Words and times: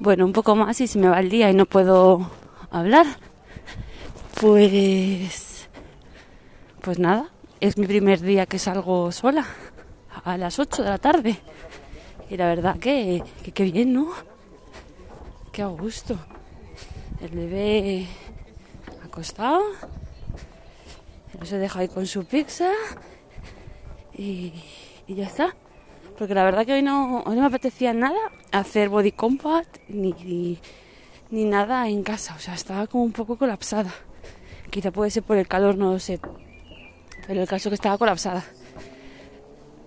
Bueno, 0.00 0.24
un 0.24 0.32
poco 0.32 0.56
más 0.56 0.80
y 0.80 0.86
se 0.86 0.98
me 0.98 1.08
va 1.08 1.20
el 1.20 1.28
día 1.28 1.50
y 1.50 1.54
no 1.54 1.66
puedo 1.66 2.30
hablar. 2.70 3.06
Pues... 4.40 5.68
Pues 6.80 6.98
nada, 6.98 7.28
es 7.60 7.76
mi 7.76 7.86
primer 7.86 8.22
día 8.22 8.46
que 8.46 8.58
salgo 8.58 9.12
sola 9.12 9.46
a 10.24 10.38
las 10.38 10.58
8 10.58 10.82
de 10.82 10.88
la 10.88 10.96
tarde. 10.96 11.36
Y 12.30 12.38
la 12.38 12.46
verdad 12.46 12.78
que, 12.78 13.22
que, 13.52 13.64
bien, 13.64 13.92
¿no? 13.92 14.08
Qué 15.52 15.60
a 15.60 15.66
gusto. 15.66 16.16
El 17.20 17.36
bebé 17.36 18.06
acostado. 19.04 19.60
Se 21.42 21.58
deja 21.58 21.80
ahí 21.80 21.88
con 21.88 22.06
su 22.06 22.24
pizza. 22.24 22.70
Y, 24.16 24.54
ya 25.08 25.26
está. 25.26 25.54
Porque 26.20 26.34
la 26.34 26.44
verdad 26.44 26.66
que 26.66 26.74
hoy 26.74 26.82
no, 26.82 27.22
hoy 27.24 27.34
no 27.34 27.40
me 27.40 27.46
apetecía 27.46 27.94
nada 27.94 28.18
hacer 28.52 28.90
body 28.90 29.12
compact 29.12 29.78
ni, 29.88 30.58
ni, 31.30 31.44
nada 31.46 31.88
en 31.88 32.02
casa. 32.02 32.34
O 32.36 32.38
sea, 32.38 32.52
estaba 32.52 32.86
como 32.88 33.04
un 33.04 33.12
poco 33.12 33.38
colapsada. 33.38 33.90
Quizá 34.68 34.90
puede 34.90 35.10
ser 35.10 35.22
por 35.22 35.38
el 35.38 35.48
calor, 35.48 35.78
no 35.78 35.92
lo 35.92 35.98
sé. 35.98 36.20
Pero 37.26 37.40
el 37.40 37.48
caso 37.48 37.70
que 37.70 37.76
estaba 37.76 37.96
colapsada 37.96 38.44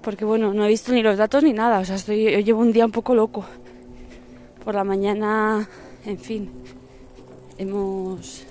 porque 0.01 0.25
bueno, 0.25 0.55
no 0.55 0.65
he 0.65 0.69
visto 0.69 0.91
ni 0.91 1.03
los 1.03 1.17
datos 1.17 1.43
ni 1.43 1.53
nada, 1.53 1.79
o 1.79 1.85
sea, 1.85 1.95
estoy, 1.95 2.29
yo 2.29 2.39
llevo 2.39 2.61
un 2.61 2.73
día 2.73 2.85
un 2.85 2.91
poco 2.91 3.15
loco. 3.15 3.45
Por 4.65 4.75
la 4.75 4.83
mañana, 4.83 5.69
en 6.03 6.17
fin, 6.17 6.51
hemos, 7.57 8.43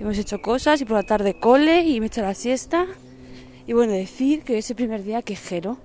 hemos 0.00 0.18
hecho 0.18 0.42
cosas 0.42 0.82
y 0.82 0.84
por 0.84 0.96
la 0.96 1.04
tarde 1.04 1.38
cole 1.38 1.84
y 1.84 2.00
me 2.00 2.06
he 2.06 2.08
hecho 2.08 2.20
la 2.20 2.34
siesta. 2.34 2.88
Y 3.66 3.72
bueno, 3.74 3.92
decir 3.92 4.42
que 4.42 4.58
es 4.58 4.68
el 4.68 4.76
primer 4.76 5.02
día 5.02 5.22
que 5.22 5.34
Jero 5.34 5.78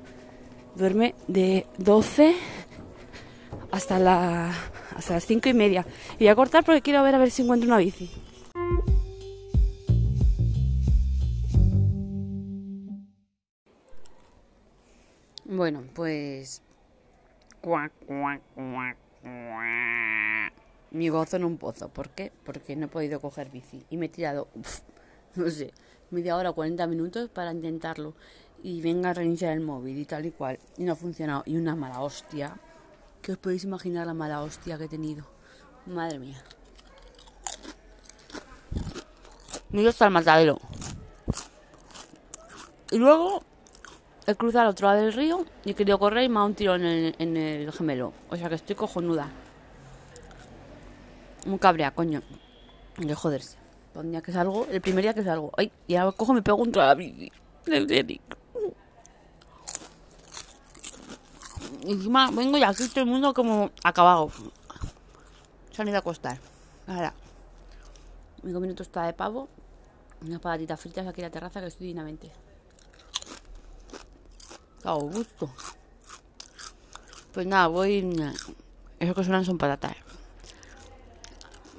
duerme 0.75 1.15
de 1.27 1.65
12 1.77 2.35
hasta, 3.71 3.99
la, 3.99 4.53
hasta 4.95 5.13
las 5.15 5.25
5 5.25 5.49
y 5.49 5.53
media. 5.53 5.85
Y 6.15 6.25
voy 6.25 6.27
a 6.27 6.35
cortar 6.35 6.63
porque 6.63 6.81
quiero 6.81 7.03
ver 7.03 7.15
a 7.15 7.17
ver 7.17 7.31
si 7.31 7.41
encuentro 7.41 7.67
una 7.67 7.77
bici. 7.77 8.09
Bueno, 15.45 15.83
pues. 15.93 16.61
Mi 20.91 21.09
gozo 21.09 21.37
en 21.37 21.45
un 21.45 21.57
pozo. 21.57 21.89
¿Por 21.89 22.09
qué? 22.09 22.31
Porque 22.43 22.75
no 22.75 22.85
he 22.85 22.89
podido 22.89 23.19
coger 23.19 23.49
bici. 23.49 23.85
Y 23.89 23.97
me 23.97 24.07
he 24.07 24.09
tirado, 24.09 24.47
no 25.35 25.49
sé, 25.49 25.71
media 26.11 26.35
hora, 26.35 26.51
40 26.51 26.87
minutos 26.87 27.29
para 27.29 27.51
intentarlo. 27.51 28.15
Y 28.63 28.81
venga 28.81 29.11
a 29.11 29.13
reiniciar 29.13 29.53
el 29.53 29.61
móvil 29.61 29.97
y 29.97 30.05
tal 30.05 30.25
y 30.25 30.31
cual. 30.31 30.59
Y 30.77 30.83
no 30.83 30.93
ha 30.93 30.95
funcionado. 30.95 31.43
Y 31.45 31.57
una 31.57 31.75
mala 31.75 32.01
hostia. 32.01 32.57
¿Qué 33.21 33.33
os 33.33 33.37
podéis 33.37 33.63
imaginar 33.63 34.07
la 34.07 34.13
mala 34.13 34.41
hostia 34.41 34.77
que 34.77 34.85
he 34.85 34.89
tenido? 34.89 35.25
Madre 35.85 36.19
mía. 36.19 36.43
No 39.71 39.89
hasta 39.89 40.05
el 40.05 40.11
matadero. 40.11 40.59
Y 42.91 42.97
luego 42.97 43.43
he 44.25 44.35
cruzado 44.35 44.63
al 44.63 44.69
otro 44.69 44.87
lado 44.87 45.01
del 45.01 45.13
río 45.13 45.45
y 45.65 45.71
he 45.71 45.73
querido 45.73 45.99
correr 45.99 46.23
y 46.23 46.29
me 46.29 46.39
ha 46.39 46.43
un 46.43 46.55
tiro 46.55 46.75
en 46.75 46.85
el, 46.85 47.71
gemelo. 47.71 48.13
O 48.29 48.37
sea 48.37 48.47
que 48.47 48.55
estoy 48.55 48.75
cojonuda. 48.75 49.29
Muy 51.45 51.59
cabrea, 51.59 51.91
coño. 51.91 52.21
De 52.97 53.13
joderse. 53.15 53.57
El 53.95 54.11
día 54.11 54.21
que 54.21 54.31
salgo, 54.31 54.65
el 54.71 54.81
primer 54.81 55.03
día 55.03 55.13
que 55.13 55.23
salgo. 55.23 55.51
Ay, 55.57 55.71
y 55.87 55.95
ahora 55.95 56.15
cojo 56.15 56.33
me 56.33 56.41
pego 56.41 56.57
un 56.57 56.71
bici. 56.97 57.31
Y 61.74 61.74
encima 61.87 62.31
vengo 62.31 62.57
y 62.57 62.63
aquí 62.63 62.87
todo 62.89 63.01
el 63.01 63.09
mundo 63.09 63.33
como 63.33 63.71
acabado. 63.83 64.31
Se 65.71 65.81
han 65.81 65.87
ido 65.87 65.97
a 65.97 65.99
acostar. 65.99 66.39
Ahora. 66.87 67.13
Me 68.43 68.53
comí 68.53 68.67
una 68.67 68.75
tostada 68.75 69.07
de 69.07 69.13
pavo. 69.13 69.49
Unas 70.21 70.39
patatitas 70.39 70.79
fritas 70.79 71.07
aquí 71.07 71.21
en 71.21 71.27
la 71.27 71.31
terraza 71.31 71.59
que 71.61 71.67
estoy 71.67 71.87
divinamente 71.87 72.31
a 74.85 74.93
gusto. 74.93 75.49
Pues 77.33 77.45
nada, 77.47 77.67
voy. 77.67 78.15
Eso 78.99 79.13
que 79.13 79.23
suenan 79.23 79.45
son 79.45 79.57
patatas. 79.57 79.97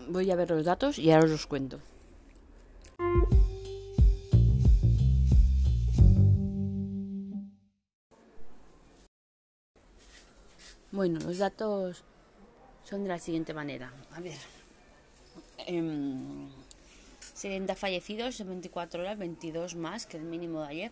Voy 0.08 0.30
a 0.30 0.36
ver 0.36 0.50
los 0.50 0.64
datos 0.64 0.98
y 0.98 1.10
ahora 1.10 1.24
os 1.24 1.30
los 1.30 1.46
cuento. 1.46 1.80
Bueno, 10.96 11.20
los 11.20 11.36
datos 11.36 12.02
son 12.84 13.02
de 13.02 13.10
la 13.10 13.18
siguiente 13.18 13.52
manera. 13.52 13.92
A 14.12 14.20
ver. 14.20 14.38
70 15.66 15.68
em, 15.68 16.48
fallecidos 17.76 18.40
en 18.40 18.48
24 18.48 19.02
horas, 19.02 19.18
22 19.18 19.74
más 19.74 20.06
que 20.06 20.16
el 20.16 20.22
mínimo 20.22 20.62
de 20.62 20.68
ayer 20.68 20.90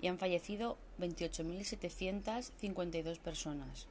y 0.00 0.08
han 0.08 0.18
fallecido 0.18 0.76
28.752 0.98 3.20
personas. 3.20 3.86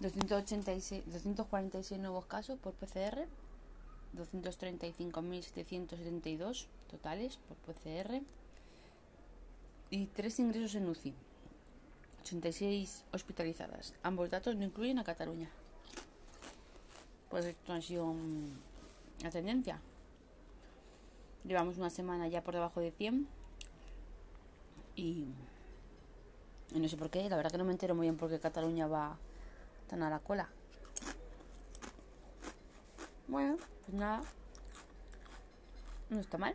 286, 0.00 1.04
246 1.06 2.00
nuevos 2.00 2.26
casos 2.26 2.58
por 2.58 2.74
PCR, 2.74 3.28
235.772 4.16 6.66
totales 6.90 7.38
por 7.46 7.56
PCR 7.58 8.20
y 9.90 10.06
3 10.06 10.40
ingresos 10.40 10.74
en 10.74 10.88
UCI, 10.88 11.14
86 12.28 13.04
hospitalizadas. 13.12 13.94
Ambos 14.02 14.30
datos 14.30 14.54
no 14.54 14.64
incluyen 14.64 14.98
a 14.98 15.04
Cataluña. 15.04 15.48
Pues 17.30 17.46
esto 17.46 17.72
ha 17.72 17.80
sido 17.80 18.14
la 19.22 19.30
tendencia. 19.30 19.80
Llevamos 21.44 21.78
una 21.78 21.90
semana 21.90 22.28
ya 22.28 22.42
por 22.42 22.54
debajo 22.54 22.80
de 22.80 22.90
100 22.90 23.26
y, 24.96 25.26
no 26.74 26.88
sé 26.88 26.96
por 26.96 27.08
qué, 27.08 27.28
la 27.28 27.36
verdad 27.36 27.50
que 27.50 27.58
no 27.58 27.64
me 27.64 27.72
entero 27.72 27.94
muy 27.94 28.06
bien 28.06 28.16
por 28.16 28.28
qué 28.28 28.38
Cataluña 28.38 28.86
va 28.86 29.16
tan 29.88 30.02
a 30.02 30.10
la 30.10 30.18
cola. 30.18 30.48
Bueno, 33.28 33.56
pues 33.86 33.96
nada. 33.96 34.22
No 36.10 36.20
está 36.20 36.36
mal. 36.36 36.54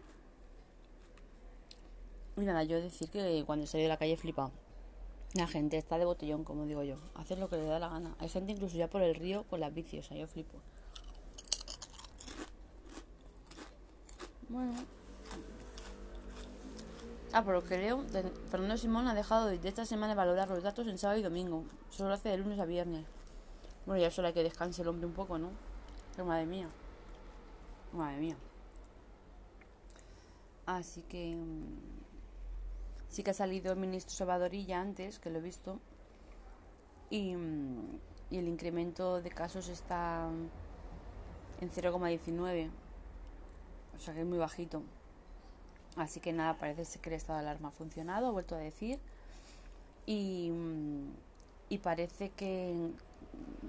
Y 2.36 2.42
nada, 2.42 2.64
yo 2.64 2.82
decir 2.82 3.10
que 3.10 3.44
cuando 3.46 3.66
salí 3.66 3.84
de 3.84 3.90
la 3.90 3.98
calle 3.98 4.18
flipa. 4.18 4.52
La 5.34 5.48
gente 5.48 5.78
está 5.78 5.98
de 5.98 6.06
botellón, 6.06 6.44
como 6.44 6.66
digo 6.66 6.84
yo. 6.84 6.98
Hacer 7.16 7.40
lo 7.40 7.50
que 7.50 7.58
le 7.58 7.66
da 7.66 7.80
la 7.80 7.90
gana. 7.90 8.16
Hay 8.20 8.30
gente 8.30 8.52
incluso 8.52 8.78
ya 8.78 8.88
por 8.88 9.02
el 9.02 9.16
río 9.16 9.44
con 9.44 9.60
las 9.60 9.74
bicis, 9.74 10.02
o 10.02 10.04
sea, 10.04 10.18
yo 10.18 10.28
flipo. 10.28 10.60
Bueno. 14.50 14.76
Ah, 17.32 17.44
por 17.44 17.56
lo 17.56 17.64
que 17.64 17.80
leo, 17.80 18.06
Fernando 18.52 18.78
Simón 18.78 19.08
ha 19.08 19.16
dejado 19.16 19.48
de 19.48 19.68
esta 19.68 19.86
semana 19.86 20.14
valorar 20.14 20.50
los 20.50 20.62
datos 20.62 20.86
en 20.88 21.00
sábado 21.00 21.20
y 21.20 21.24
domingo. 21.24 21.64
Solo 21.90 22.10
lo 22.10 22.16
hace 22.16 22.30
de 22.30 22.38
lunes 22.38 22.60
a 22.60 22.66
viernes. 22.66 23.08
Bueno, 23.88 24.04
ya 24.04 24.12
solo 24.12 24.28
hay 24.28 24.36
que 24.36 24.44
descanse 24.44 24.84
el 24.84 24.88
hombre 24.88 25.08
un 25.08 25.14
poco, 25.14 25.40
¿no? 25.40 25.50
Pero 26.12 26.26
madre 26.26 26.46
mía. 26.46 26.70
Madre 27.92 28.18
mía. 28.18 28.38
Así 30.68 31.02
que... 31.02 31.36
Sí 33.14 33.22
que 33.22 33.30
ha 33.30 33.36
salido 33.36 33.72
el 33.72 33.78
ministro 33.78 34.16
Salvadorilla 34.16 34.82
antes, 34.82 35.20
que 35.20 35.30
lo 35.30 35.38
he 35.38 35.42
visto. 35.44 35.80
Y, 37.12 37.36
y 38.32 38.38
el 38.40 38.48
incremento 38.48 39.22
de 39.22 39.30
casos 39.30 39.68
está 39.68 40.28
en 41.62 41.70
0,19. 41.70 42.72
O 43.96 44.00
sea 44.00 44.16
que 44.16 44.22
es 44.22 44.26
muy 44.26 44.40
bajito. 44.40 44.82
Así 45.96 46.22
que 46.22 46.34
nada, 46.34 46.58
parece 46.58 46.98
que 46.98 47.10
el 47.12 47.16
estado 47.16 47.38
de 47.38 47.46
alarma 47.46 47.68
ha 47.68 47.72
funcionado, 47.72 48.30
ha 48.30 48.32
vuelto 48.32 48.56
a 48.56 48.58
decir. 48.58 48.98
Y, 50.08 50.52
y 51.70 51.78
parece 51.78 52.32
que, 52.32 52.90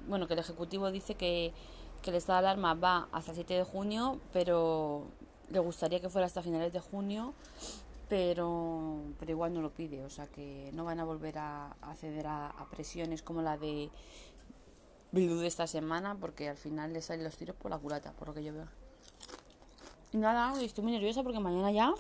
bueno, 0.09 0.27
que 0.27 0.33
el 0.33 0.39
Ejecutivo 0.39 0.91
dice 0.91 1.17
que, 1.17 1.53
que 2.01 2.09
el 2.09 2.17
estado 2.17 2.41
de 2.41 2.47
alarma 2.49 2.73
va 2.73 3.09
hasta 3.13 3.33
el 3.33 3.37
7 3.37 3.53
de 3.53 3.65
junio, 3.65 4.19
pero 4.33 5.05
le 5.51 5.59
gustaría 5.59 6.01
que 6.01 6.09
fuera 6.09 6.25
hasta 6.27 6.41
finales 6.41 6.73
de 6.73 6.81
junio, 6.81 7.35
pero, 8.09 9.03
pero 9.19 9.31
igual 9.31 9.55
no 9.55 9.61
lo 9.61 9.71
pide. 9.71 10.05
O 10.05 10.11
sea 10.11 10.27
que 10.27 10.71
no 10.75 10.85
van 10.85 11.01
a 11.01 11.05
volver 11.05 11.39
a, 11.39 11.73
acceder 11.83 12.27
a, 12.27 12.53
presiones 12.71 13.23
como 13.23 13.43
la 13.43 13.57
de 13.57 13.91
Bildu 15.13 15.39
de 15.39 15.47
esta 15.47 15.67
semana, 15.67 16.17
porque 16.17 16.49
al 16.49 16.57
final 16.57 16.93
le 16.93 17.03
salen 17.03 17.25
los 17.25 17.37
tiros 17.37 17.57
por 17.57 17.71
la 17.71 17.79
culata, 17.79 18.13
por 18.13 18.29
lo 18.29 18.35
que 18.35 18.45
yo 18.45 18.53
veo. 18.53 18.69
Nada, 20.13 20.61
estoy 20.63 20.85
muy 20.85 20.93
nerviosa 20.93 21.23
porque 21.23 21.41
mañana 21.41 21.73
ya 21.73 21.93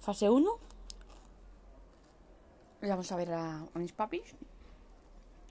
fase 0.00 0.28
1. 0.28 0.50
Vamos 2.80 3.12
a 3.12 3.16
ver 3.16 3.32
a, 3.32 3.66
mis 3.74 3.92
papis. 3.92 4.34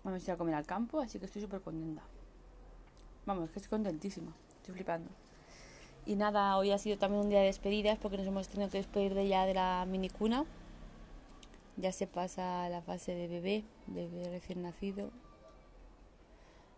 Vamos 0.03 0.21
a 0.21 0.25
ir 0.25 0.31
a 0.31 0.37
comer 0.37 0.55
al 0.55 0.65
campo, 0.65 0.99
así 0.99 1.19
que 1.19 1.25
estoy 1.25 1.41
súper 1.41 1.61
contenta. 1.61 2.01
Vamos, 3.25 3.49
que 3.49 3.59
estoy 3.59 3.69
contentísima. 3.69 4.33
Estoy 4.57 4.75
flipando. 4.75 5.09
Y 6.07 6.15
nada, 6.15 6.57
hoy 6.57 6.71
ha 6.71 6.77
sido 6.77 6.97
también 6.97 7.21
un 7.21 7.29
día 7.29 7.39
de 7.39 7.47
despedidas 7.47 7.99
porque 7.99 8.15
nos 8.15 8.25
hemos 8.25 8.47
tenido 8.47 8.69
que 8.69 8.77
despedir 8.77 9.13
de 9.13 9.27
ya 9.27 9.45
de 9.45 9.53
la 9.53 9.85
minicuna. 9.85 10.45
Ya 11.75 11.91
se 11.91 12.07
pasa 12.07 12.69
la 12.69 12.81
fase 12.81 13.13
de 13.13 13.27
bebé, 13.27 13.65
bebé 13.87 14.29
recién 14.29 14.61
nacido. 14.61 15.11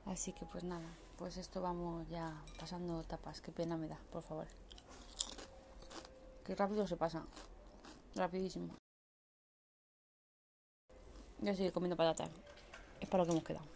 Así 0.07 0.33
que 0.33 0.47
pues 0.47 0.63
nada, 0.63 0.87
pues 1.19 1.37
esto 1.37 1.61
vamos 1.61 2.09
ya 2.09 2.41
pasando 2.59 3.03
tapas. 3.03 3.39
Qué 3.39 3.51
pena 3.51 3.77
me 3.77 3.87
da, 3.87 3.99
por 4.11 4.23
favor. 4.23 4.47
Qué 6.43 6.55
rápido 6.55 6.87
se 6.87 6.97
pasa. 6.97 7.23
Rapidísimo. 8.15 8.73
Yo 11.37 11.53
sigo 11.53 11.71
comiendo 11.71 11.95
patatas. 11.95 12.31
Es 12.99 13.07
para 13.07 13.23
lo 13.23 13.27
que 13.27 13.31
hemos 13.33 13.43
quedado. 13.43 13.67